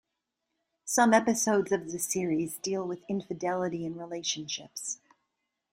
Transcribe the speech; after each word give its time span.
Some 0.85 1.13
episodes 1.13 1.71
of 1.71 1.91
the 1.91 1.99
series 1.99 2.57
deal 2.57 2.87
with 2.87 3.03
infidelity 3.07 3.85
in 3.85 3.99
relationships. 3.99 4.97